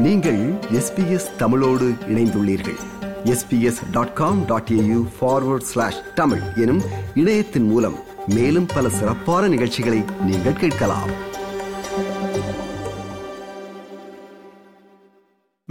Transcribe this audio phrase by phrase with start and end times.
[0.00, 2.78] நீங்கள் எஸ்பிஎஸ் தமிழோடு இணைந்துள்ளீர்கள்.
[3.24, 6.82] SBS dot com dot AU forward slash Tamil எனும்
[7.14, 11.10] இணையத்தின் மூலம் மேலும் பல சிறப்பான நிகழ்ச்சிகளை நீங்கள் கேட்கலாம்.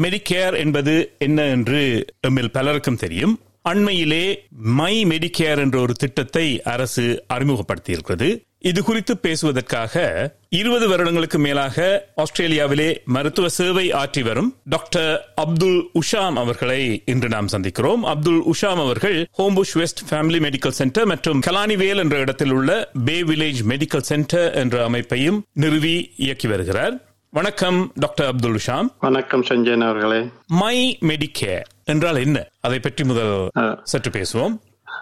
[0.02, 3.39] மெடிக்கேர் என்பது என்ன என்று எம்மில் பலருக்கும் தெரியும்.
[3.70, 8.48] அண்மையிலே மை மெடிக்கேர் என்ற ஒரு திட்டத்தை அரசு அறிமுகப்படுத்தியிருக்கிறது.
[8.62, 10.02] இது குறித்து பேசுவதற்காக
[10.50, 18.02] இருபது வருடங்களுக்கு மேலாக ஆஸ்திரேலியாவிலே மருத்துவ சேவை ஆற்றி வரும் டாக்டர் அப்துல் உஷாம் அவர்களை இன்று நாம் சந்திக்கிறோம்.
[18.14, 23.62] அப்துல் உஷாம் அவர்கள் Homebush West family medical centre மற்றும் கலானிவேல் என்ற இடத்தில் உள்ள பே வில்லேஜ்
[23.67, 27.02] மெடிக்கல் சென்டர் என்ற அமைப்பையும் நிறுவி இயக்கி வருகிறார்.
[27.30, 28.88] வணக்கம் டாக்டர் அப்துல் உஷாம்.
[29.00, 30.30] வணக்கம் சஞ்சயன் அவர்களே.
[30.48, 32.48] மை மெடிக்கேர் என்றால் என்ன?
[32.59, 33.50] அதை பற்றி முதல்.
[33.84, 34.55] சற்று பேசுவோம்.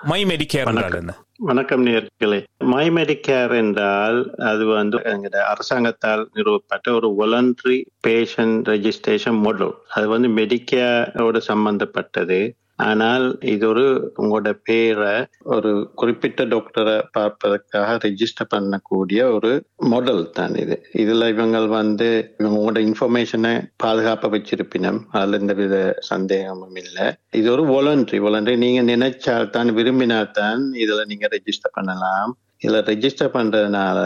[0.04, 1.16] மை மெடிக்கேர் என்ன?
[1.38, 2.44] வணக்கம் நேர்களே.
[2.58, 9.72] மை மெடிக்கேர் என்றால் அது வந்து எங்கட அரசாங்கத்தால் நிறுவப்பட்ட ஒரு voluntary பேஷண்ட் ரெஜிஸ்ட்ரேஷன் model.
[9.90, 12.56] அது வந்து மெடிக்கேரோட சம்பந்தப்பட்டது.
[12.78, 20.86] ஆனால் இது ஒரு உங்களோட பேரை ஒரு குறிப்பிட்ட டாக்டரை பார்ப்பதற்காக ரெஜிஸ்டர் பண்ணக்கூடிய ஒரு மாடல் தான் இது.
[20.94, 23.54] இதுல இவங்க வந்து உங்களோட இன்ஃபர்மேஷனை
[23.84, 27.16] பாதுகாப்ப வச்சிருப்பினம் அதுல எந்த வித சந்தேகமும் இல்லை.
[27.32, 28.20] இது ஒரு voluntary.
[28.20, 32.38] Voluntary நீங்க நினைச்சால்தான் தான் இதுல நீங்க ரெஜிஸ்டர் பண்ணலாம்.
[32.66, 34.06] இதுல ரெஜிஸ்டர் பண்றதுனால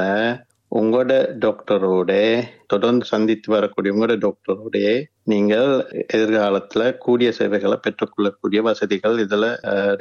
[0.75, 9.45] உங்களோட டாக்டரோட தொடர்ந்து சந்தித்து வரக்கூடிய உங்களோட டாக்டரோட நீங்கள் எதிர்காலத்துல கூடிய சேவைகளை பெற்றுக்கொள்ளக்கூடிய வசதிகள் இதுல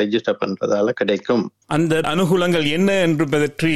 [0.00, 1.52] ரெஜிஸ்டர் பண்றதால கிடைக்கும்.
[1.66, 3.74] அந்த அனுகூலங்கள் என்ன என்று பற்றி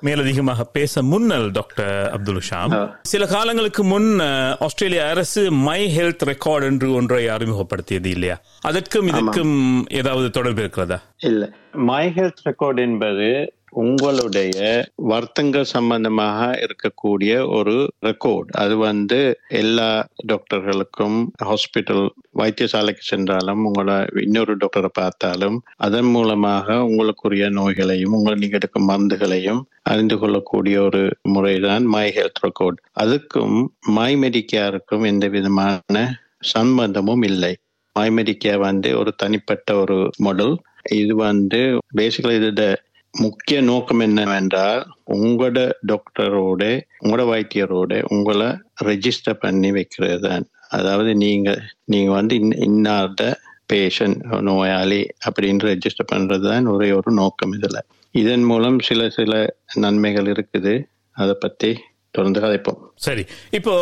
[0.00, 2.92] மேலதிகமாக பேச முன்னல் டாக்டர் அப்துல் ஷாம்.
[3.02, 4.18] சில காலங்களுக்கு முன்
[4.58, 8.40] ஆஸ்திரேலிய அரசு மை ஹெல்த் ரெக்கார்ட் என்று ஒன்றை அறிமுகப்படுத்தியது இல்லையா?
[8.60, 11.02] அதற்கும் இதற்கும் ஏதாவது தொடர்பு இருக்கிறதா?
[11.22, 11.52] இல்ல.
[11.72, 22.08] மை ஹெல்த் ரெக்கார்ட் என்பது உங்களுடைய வருத்தங்கள் சம்பந்தமாக இருக்கக்கூடிய ஒரு ரெக்கார்ட் அது வந்து எல்லா டாக்டர்களுக்கும் ஹாஸ்பிட்டல்
[22.34, 30.18] வைத்தியசாலைக்கு சென்றாலும் உங்களை இன்னொரு டாக்டரை பார்த்தாலும் அதன் மூலமாக உங்களுக்குரிய நோய்களையும் உங்களை நீங்க எடுக்கும் மருந்துகளையும் அறிந்து
[30.18, 37.56] கொள்ளக்கூடிய ஒரு முறைதான் மை ஹெல்த் ரெக்கார்ட் அதுக்கும் மை மெடிக்கேருக்கும் எந்த விதமான சம்பந்தமும் இல்லை.
[37.96, 40.58] மை மெடிக்கேர் வந்து ஒரு தனிப்பட்ட ஒரு மாடல்
[40.92, 42.68] இது வந்து பேசிக்கலி இது
[43.12, 48.46] முக்கிய நோக்கம் என்னவென்றால் உங்களோட டாக்டரோட உங்களோட வைத்தியரோட உங்களை
[48.84, 50.48] ரெஜிஸ்டர் பண்ணி வைக்கிறது தான்.
[50.68, 53.34] அதாவது நீங்கள் நீங்கள் வந்து இன்- இன்னார்ட
[53.72, 57.82] பேஷண்ட் நோயாளி அப்படின்னு ரெஜிஸ்டர் பண்ணுறது தான் ஒரே ஒரு நோக்கம் இதில்.
[58.10, 60.84] இதன் மூலம் சில சில நன்மைகள் இருக்குது.
[61.10, 61.78] அதை பற்றி
[62.10, 63.22] தொடர்ந்து கதைப்போம் சரி.
[63.50, 63.74] இப்போ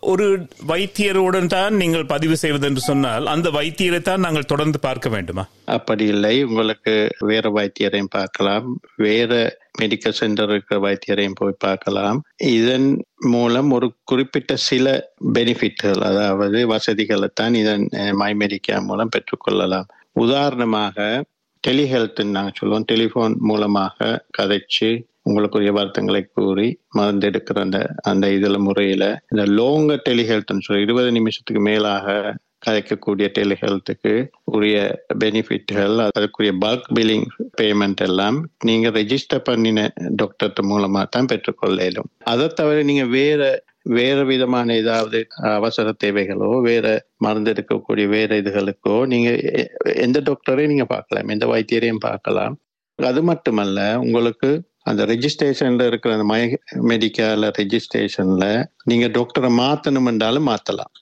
[0.00, 0.26] ஒரு
[0.66, 5.44] வைத்தியருடன் தான் நீங்கள் பதிவு செய்வது என்று சொன்னால் அந்த வைத்தியரை தான் நாங்கள் தொடர்ந்து பார்க்க வேண்டுமா?
[5.64, 6.42] அப்படி இல்லை.
[6.42, 8.66] உங்களுக்கு வேற வைத்தியரையும் பார்க்கலாம்.
[8.96, 12.22] வேற மெடிக்கல் சென்டர் இருக்கிற வைத்தியரையும் போய் பார்க்கலாம்.
[12.36, 19.88] இதன் மூலம் ஒரு குறிப்பிட்ட சில பெனிஃபிட்கள் அதாவது வசதிகளை தான் இதன் மை மெடிக்கா மூலம் பெற்றுக்கொள்ளலாம்.
[20.12, 21.24] உதாரணமாக
[21.66, 22.84] டெலிஹெல்த் நாங்கள் சொல்லுவோம்.
[22.92, 24.90] டெலிஃபோன் மூலமாக கதைச்சு
[25.28, 26.68] உங்களுக்குரிய வருத்தங்களை கூறி
[26.98, 32.34] மறந்தெடுக்கிற அந்த அந்த இதில் முறையில் இந்த லோங்க டெலிஹெல்த்னு சொல்லி இருபது நிமிஷத்துக்கு மேலாக
[32.66, 34.12] கலைக்கக்கூடிய டெலிஹெல்த்துக்கு
[34.44, 34.76] உரிய
[35.18, 37.26] பெனிஃபிட்கள் அதுக்குரிய பல்க் பில்லிங்
[37.62, 39.84] பேமெண்ட் எல்லாம் நீங்கள் ரெஜிஸ்டர் பண்ணின
[40.16, 43.42] டாக்டர் மூலமாக தான் பெற்றுக்கொள்ள இயலும் அதை தவிர நீங்கள் வேற
[43.90, 45.18] வேற விதமான ஏதாவது
[45.52, 46.86] அவசர தேவைகளோ வேற
[47.16, 49.28] மருந்து எடுக்கக்கூடிய வேற இதுகளுக்கோ நீங்க
[49.60, 52.54] எ- எந்த டாக்டரையும் நீங்க பார்க்கலாம் எந்த வைத்தியரையும் பார்க்கலாம்.
[52.98, 54.50] அது மட்டுமல்ல உங்களுக்கு
[54.90, 56.42] அந்த ரெஜிஸ்ட்ரேஷன்ல இருக்கிற அந்த மை
[56.90, 58.46] மெடிக்கல் ரெஜிஸ்ட்ரேஷன்ல
[58.90, 60.92] நீங்க டாக்டரை மாத்தணும் என்றாலும் மாத்தலாம்.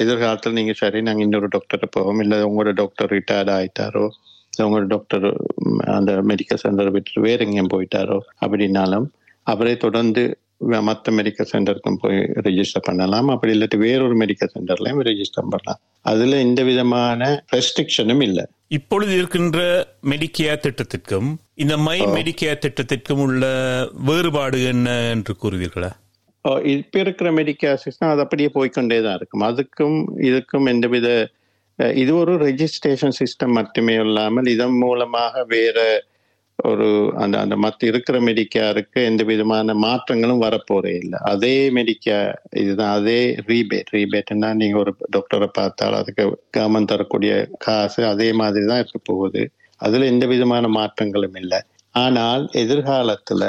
[0.00, 2.20] எதிர்காலத்தில் நீங்க சரி நாங்க இன்னொரு டாக்டர் போவோம்.
[2.24, 4.06] இல்லை உங்களோட டாக்டர் ரிட்டையர்ட் ஆயிட்டாரோ
[4.50, 5.26] இல்ல உங்களோட டாக்டர்
[5.98, 9.06] அந்த மெடிக்கல் சென்டர் விட்டு வேற எங்கேயும் போயிட்டாரோ அப்படின்னாலும்
[9.52, 10.22] அவரே தொடர்ந்து
[10.88, 13.28] மற்ற மெடிக்கல் சென்டருக்கும் போய் ரெஜிஸ்டர் பண்ணலாம்.
[13.32, 15.80] அப்படி இல்லாட்டி வேறொரு மெடிக்கல் சென்டர்லயும் ரெஜிஸ்டர் பண்ணலாம்.
[16.12, 18.44] அதுல எந்த விதமான ரெஸ்ட்ரிக்ஷனும் இல்லை.
[18.70, 19.58] இப்பொழுது இருக்கின்ற
[20.02, 23.44] மெடிக்கேர் திட்டத்திற்கும் இந்த மை மெடிக்கேர் திட்டத்திற்கும் உள்ள
[24.06, 25.90] வேறுபாடு என்ன என்று கூறுவீர்களா?
[26.74, 29.44] இப்ப இருக்கிற மெடிக்கல் சிஸ்டம் அது அப்படியே போய்க்கொண்டே தான் இருக்கும்.
[29.48, 29.96] அதுக்கும்
[30.30, 31.08] இதுக்கும் எந்தவித
[31.94, 35.78] இது ஒரு ரெஜிஸ்ட்ரேஷன் சிஸ்டம் மட்டுமே இல்லாமல் இதன் மூலமாக வேற
[36.58, 36.86] ஒரு
[37.22, 41.18] அந்த அந்த மத்த இருக்கிற மெடிக்காருக்கு எந்த விதமான மாற்றங்களும் வரப்போறே இல்லை.
[41.32, 42.18] அதே மெடிக்கா
[42.62, 43.18] இதுதான் அதே
[43.50, 46.24] ரீபேட் ரீபேட்னா நீங்க ஒரு டாக்டரை பார்த்தால் அதுக்கு
[46.56, 49.42] கவர்மெண்ட் தரக்கூடிய காசு அதே மாதிரி தான் இருக்க போகுது.
[49.80, 51.60] அதுல எந்த விதமான மாற்றங்களும் இல்லை.
[51.94, 53.42] ஆனால் எதிர்காலத்துல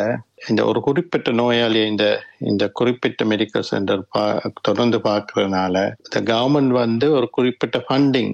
[0.50, 2.06] இந்த ஒரு குறிப்பிட்ட நோயாளி இந்த
[2.42, 4.24] இந்த குறிப்பிட்ட மெடிக்கல் சென்டர் பா
[4.62, 5.75] தொடர்ந்து பார்க்கறதுனால
[6.06, 8.33] இந்த கவர்மெண்ட் வந்து ஒரு குறிப்பிட்ட ஃபண்டிங்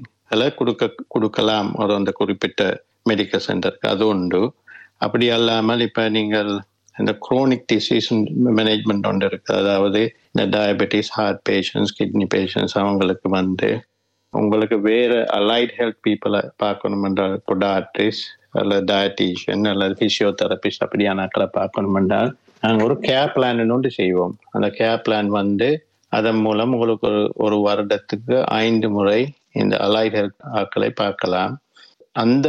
[0.57, 1.69] கொடுக்க கொடுக்கலாம்.
[1.75, 2.61] ஒரு அந்த குறிப்பிட்ட
[3.09, 4.41] மெடிக்கல் சென்டருக்கு அது உண்டு.
[5.01, 6.51] அப்படி அல்லாமல் இப்போ நீங்கள்
[6.95, 8.07] இந்த குரோனிக் டிசீஸ்
[8.57, 9.51] மேனேஜ்மெண்ட் ஒன்று இருக்கு.
[9.61, 10.01] அதாவது
[10.31, 13.69] இந்த diabetes heart patients kidney patients அவங்களுக்கு வந்து
[14.33, 18.21] உங்களுக்கு வேறு அலைட் ஹெல்த் பீப்புளை பார்க்கணுமென்றால் பொடாட்ரிஸ்
[18.59, 22.31] அல்லது டயட்டீஷியன் அல்லது பிசியோதெரபிஸ்ட் அப்படியானாக்களை பார்க்கணுமென்றால்
[22.63, 24.35] நாங்கள் ஒரு கேர் பிளான் ஒன்று செய்வோம்.
[24.55, 25.69] அந்த கேர் பிளான் வந்து
[26.11, 29.19] அதன் மூலம் உங்களுக்கு ஒரு ஒரு வருடத்துக்கு ஐந்து முறை
[29.61, 31.53] இந்த அலைட் ஹெல்த் ஆக்களை பார்க்கலாம்.
[32.23, 32.47] அந்த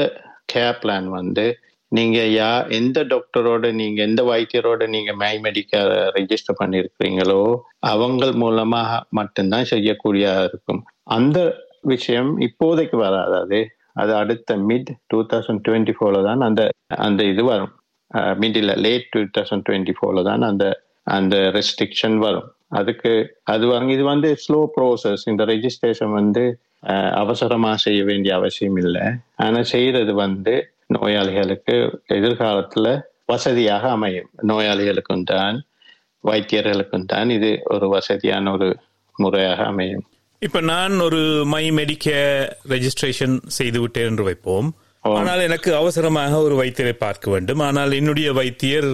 [0.53, 1.47] கேர் பிளான் வந்து
[1.97, 7.43] நீங்க யா எந்த டாக்டரோட நீங்க எந்த வைத்தியரோட நீங்க மை மெடிக்கல் ரெஜிஸ்டர் பண்ணிருக்கீங்களோ
[7.93, 10.83] அவங்க மூலமாக மட்டும்தான் செய்யக்கூடியதா இருக்கும்.
[11.17, 11.39] அந்த
[11.93, 13.37] விஷயம் இப்போதைக்கு வராது.
[13.45, 13.61] அது
[14.03, 16.63] அது அடுத்த மிட் டூ தௌசண்ட் டுவெண்ட்டி ஃபோர்ல தான் அந்த
[17.07, 17.73] அந்த இது வரும்.
[18.43, 20.65] மிட் இல்ல லேட் டூ தௌசண்ட் டுவெண்ட்டி ஃபோர்ல தான் அந்த
[21.17, 22.49] அந்த ரெஸ்ட்ரிக்ஷன் வரும்.
[22.79, 23.11] அதுக்கு
[23.53, 26.45] அது வாங்க இது வந்து ஸ்லோ ப்ரோசஸ் இந்த ரெஜிஸ்ட்ரேஷன் வந்து
[27.23, 29.05] அவசரமா செய்ய வேண்டிய அவசியம் இல்லை.
[29.45, 30.55] ஆனா செய்யறது வந்து
[30.87, 31.77] நோயாளிகளுக்கு
[32.09, 34.31] எதிர்காலத்துல வசதியாக அமையும்.
[34.43, 35.67] நோயாளிகளுக்கும் தான்
[36.25, 38.69] வைத்தியர்களுக்கும் தான் இது ஒரு வசதியான ஒரு
[39.17, 40.05] முறையாக அமையும்.
[40.39, 42.09] இப்ப நான் ஒரு மை மெடிக்க
[42.69, 44.69] ரெஜிஸ்ட்ரேஷன் செய்து விட்டேன் என்று வைப்போம்.
[45.05, 47.59] ஆனால் எனக்கு அவசரமாக ஒரு வைத்தியரை பார்க்க வேண்டும்.
[47.59, 48.91] ஆனால் என்னுடைய வைத்தியர்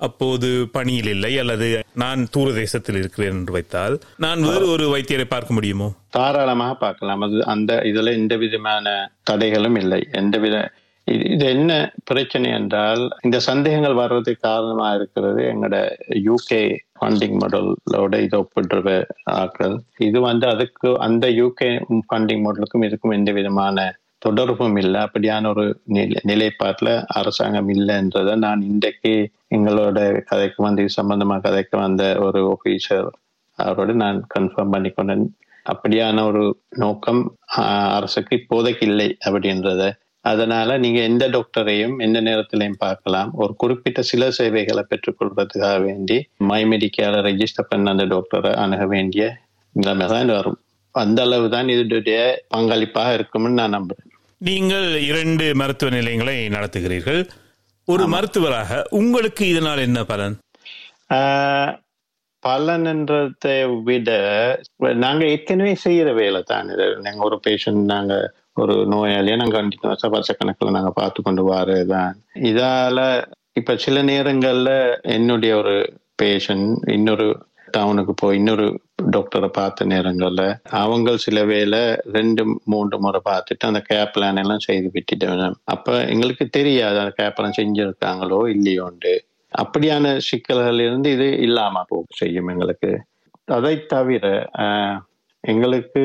[0.00, 4.00] அப்போது பணியில் இல்லை அல்லது நான் தூர தேசத்தில் இருக்கிறேன் என்று வைத்தால்.
[4.16, 5.88] நான் வேறு ஒரு வைத்தியரை பார்க்க முடியுமோ?
[6.10, 7.20] தாராளமாக பார்க்கலாம்.
[7.20, 8.94] அது அந்த இதுல எந்த விதமான
[9.30, 10.08] தடைகளும் இல்லை.
[10.12, 10.56] எந்த வித
[11.06, 11.72] இது என்ன
[12.04, 15.78] பிரச்சனை என்றால் இந்த சந்தேகங்கள் வர்றதுக்கு காரணமா இருக்கிறது எங்களோட
[16.28, 16.60] யூகே
[16.98, 18.90] ஃபண்டிங் மாடலோட இதை ஒப்பிடுற
[19.42, 19.74] ஆக்கள்.
[20.08, 21.70] இது வந்து அதுக்கு அந்த யூகே
[22.08, 23.86] ஃபண்டிங் மாடலுக்கும் இதுக்கும் எந்த விதமான
[24.18, 24.98] தொடர்பும் இல்லை.
[25.06, 25.64] அப்படியான ஒரு
[25.96, 29.14] நிலை நிலைப்பாட்டில் அரசாங்கம் இல்லைன்றதை நான் இன்றைக்கு
[29.56, 29.98] எங்களோட
[30.30, 33.08] கதைக்கு வந்து இது கதைக்கு வந்த ஒரு ஆஃபீஸர்
[33.58, 35.26] அவரோட நான் கன்ஃபார்ம் பண்ணிக்கொண்டேன்.
[35.66, 36.44] அப்படியான ஒரு
[36.84, 37.20] நோக்கம்
[37.96, 39.82] அரசுக்கு இப்போதைக்கு இல்லை அப்படின்றத
[40.24, 43.30] அதனால நீங்க எந்த டாக்டரையும் எந்த நேரத்திலையும் பார்க்கலாம்.
[43.42, 46.16] ஒரு குறிப்பிட்ட சில சேவைகளை பெற்றுக்கொள்றதுக்காக வேண்டி
[46.50, 49.24] மை மெடிக்கால ரெஜிஸ்டர் பண்ண அந்த டாக்டரை அணுக வேண்டிய
[49.74, 50.58] நிலைமை தான் வரும்.
[50.94, 52.18] அந்த அளவு தான் இதனுடைய
[52.54, 54.08] பங்களிப்பாக இருக்கும்னு நான் நம்புறேன்.
[54.48, 57.20] நீங்கள் இரண்டு மருத்துவ நிலையங்களை நடத்துகிறீர்கள்.
[57.88, 60.36] ஒரு மருத்துவராக உங்களுக்கு இதனால் என்ன பலன்?
[62.42, 63.56] பலன் என்றதை
[63.88, 64.10] விட
[65.04, 66.86] நாங்க ஏற்கனவே செய்யற வேலை தான் இது.
[67.06, 68.14] நாங்க ஒரு பேஷண்ட் நாங்க
[68.56, 72.12] ஒரு நோயாளியை நாங்க கண்டினியூஸா வருஷக்கணக்கில் நாங்க பார்த்து கொண்டு வரதுதான்
[72.48, 72.98] இதால
[73.52, 74.70] இப்ப சில நேரங்கள்ல
[75.16, 75.74] என்னுடைய ஒரு
[76.22, 77.26] பேஷண்ட் இன்னொரு
[77.72, 78.66] டவுனுக்கு போய் இன்னொரு
[79.10, 80.42] டாக்டரை பார்த்த நேரங்கள்ல
[80.80, 81.80] அவங்க சில வேலை
[82.12, 87.36] ரெண்டு மூன்று முறை பார்த்துட்டு அந்த கேப் பிளான் எல்லாம் செய்து விட்டுட்டேன் அப்ப எங்களுக்கு தெரியாது அந்த கேப்
[87.38, 89.14] பிளான் செஞ்சுருக்காங்களோ இல்லையோண்டு.
[89.52, 92.90] அப்படியான சிக்கல்கள் இருந்து இது இல்லாம போக செய்யும் எங்களுக்கு.
[93.48, 94.26] அதை தவிர
[95.44, 96.04] எங்களுக்கு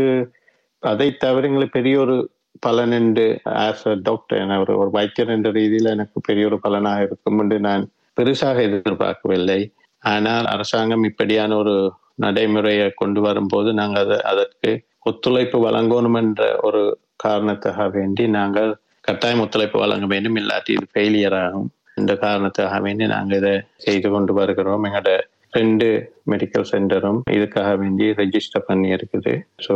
[0.83, 2.15] அதை தவிர எங்களுக்கு பெரிய ஒரு
[2.61, 3.25] பலன் என்று
[3.63, 7.57] ஆஸ் அ டாக்டர் என ஒரு ஒரு வைத்தியர் என்ற ரீதியில் எனக்கு பெரிய ஒரு பலனாக இருக்கும் என்று
[7.59, 7.83] நான்
[8.17, 9.59] பெருசாக எதிர்பார்க்கவில்லை.
[10.03, 11.75] ஆனால் அரசாங்கம் இப்படியான ஒரு
[12.17, 14.71] நடைமுறையை கொண்டு வரும்போது நாங்கள் அதை அதற்கு
[15.05, 16.81] ஒத்துழைப்பு வழங்கணும் என்ற ஒரு
[17.23, 18.69] காரணத்துக்காக வேண்டி நாங்கள்
[19.03, 21.67] கட்டாயம் ஒத்துழைப்பு வழங்க வேண்டும் இல்லாட்டி இது ஃபெயிலியர் ஆகும்.
[21.97, 23.53] இந்த காரணத்துக்காக வேண்டி நாங்கள் இதை
[23.85, 24.83] செய்து கொண்டு வருகிறோம்.
[24.87, 25.11] எங்களோட
[25.53, 25.87] ரெண்டு
[26.31, 29.33] மெடிக்கல் சென்டரும் இதுக்காக வேண்டி ரெஜிஸ்டர் பண்ணி இருக்குது
[29.65, 29.75] ஸோ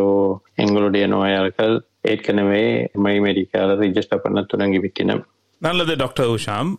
[0.63, 1.75] எங்களுடைய நோயாளர்கள்
[2.13, 2.63] ஏற்கனவே
[3.05, 5.23] மை மெடிக்கல் ரெஜிஸ்டர் பண்ண தொடங்கி விட்டினோம்
[5.61, 6.69] நல்லது டாக்டர் உஷாம்.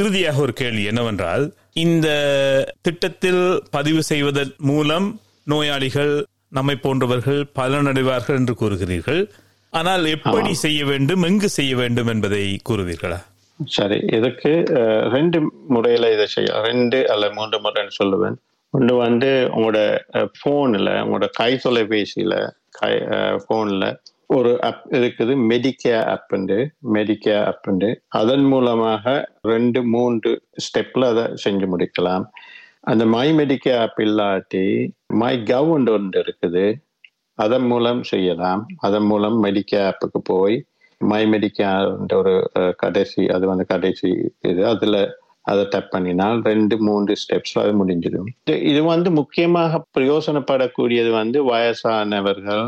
[0.00, 1.44] இறுதியாக ஒரு கேள்வி என்னவென்றால்
[1.84, 2.08] இந்த
[2.86, 5.08] திட்டத்தில் பதிவு செய்வதன் மூலம்
[5.52, 6.14] நோயாளிகள்
[6.58, 9.20] நம்மை போன்றவர்கள் பலனடைவார்கள் என்று கூறுகிறீர்கள்.
[9.72, 13.20] ஆனால் எப்படி செய்ய வேண்டும் எங்கு செய்ய வேண்டும் என்பதை கூறுவீர்களா?
[13.76, 14.52] சரி இதுக்கு
[15.14, 15.38] ரெண்டு
[15.74, 18.36] முறையில இதை செய்ய ரெண்டு அல்ல மூன்று முறைன்னு சொல்லுவேன்.
[18.74, 19.78] ஒன்று வந்து உங்களோட
[20.40, 22.34] போன்ல உங்களோட கை தொலைபேசியில
[22.78, 22.92] கை
[23.48, 23.84] போன்ல
[24.36, 26.58] ஒரு ஆப் இருக்குது மெடிக்கே ஆப்ண்டு
[26.96, 27.88] மெடிக்கே ஆப்ண்டு
[28.20, 29.14] அதன் மூலமாக
[29.52, 30.32] ரெண்டு மூன்று
[30.64, 32.24] ஸ்டெப்ல அதை செஞ்சு முடிக்கலாம்.
[32.90, 34.66] அந்த மை மெடிக்கே ஆப் இல்லாட்டி
[35.22, 36.64] மை கவர்மெண்ட் ஒன்று இருக்குது.
[37.34, 38.62] அதன் மூலம் செய்யலாம்.
[38.86, 40.56] அதன் மூலம் மெடிக்கே ஆப்புக்கு போய்
[41.00, 42.34] மைமெடிக்கான்ற ஒரு
[42.76, 44.10] கடைசி அது வந்து கடைசி
[44.50, 44.98] இது அதுல
[45.42, 48.28] அதை டப் பண்ணினால் ரெண்டு மூன்று ஸ்டெப்ஸ் அது முடிஞ்சிடும்.
[48.46, 52.66] இது வந்து முக்கியமாக பிரயோசனப்படக்கூடியது வந்து வயசானவர்கள்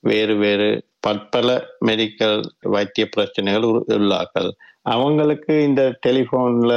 [0.00, 0.68] வேறு வேறு
[1.00, 1.48] பற்பல
[1.86, 3.66] மெடிக்கல் வைத்திய பிரச்சனைகள்
[3.98, 4.50] உள்ளாக்கள்
[4.82, 6.72] அவங்களுக்கு இந்த டெலிஃபோன்ல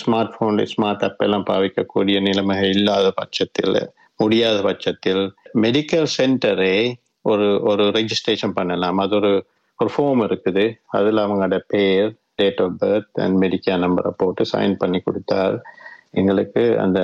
[0.00, 3.78] ஸ்மார்ட் போன்ல ஸ்மார்ட் அப் எல்லாம் பாவிக்கக்கூடிய நிலைமை இல்லாத பட்சத்தில்
[4.16, 5.22] முடியாத பட்சத்தில்
[5.64, 6.76] மெடிக்கல் சென்டரே
[7.22, 8.98] ஒரு ஒரு ரெஜிஸ்ட்ரேஷன் பண்ணலாம்.
[8.98, 9.32] அது ஒரு
[9.80, 10.64] ஒரு ஃபார்ம் இருக்குது.
[10.98, 12.10] அதில் அவங்களோட பேர்
[12.40, 15.56] date of birth and Medicare நம்பரை போட்டு சைன் பண்ணி கொடுத்தால்
[16.20, 16.98] எங்களுக்கு அந்த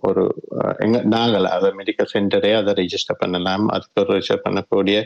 [0.00, 0.22] ஒரு
[0.84, 3.66] எங்க நாங்கள் அதை மெடிக்கல் சென்டரே அதை ரெஜிஸ்டர் பண்ணலாம்.
[3.74, 4.96] அதுக்கு ஒரு ரெஜிஸ்டர் பண்ணக்கூடிய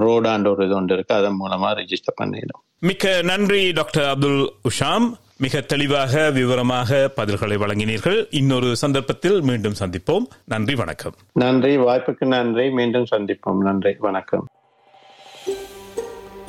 [0.00, 5.08] ப்ரோடான்ற ஒரு இது ஒன்று இருக்கு அதன் மூலமா ரெஜிஸ்டர் பண்ணிடும் மிக்க நன்றி டாக்டர் அப்துல் உஷாம்.
[5.44, 8.18] மிக தெளிவாக விவரமாக பதில்களை வழங்கினீர்கள்.
[8.40, 10.24] இன்னொரு சந்தர்ப்பத்தில் மீண்டும் சந்திப்போம்.
[10.44, 11.14] நன்றி வணக்கம்.
[11.44, 12.66] நன்றி வாய்ப்புக்கு நன்றி.
[12.78, 13.60] மீண்டும் சந்திப்போம்.
[13.68, 14.44] நன்றி வணக்கம்.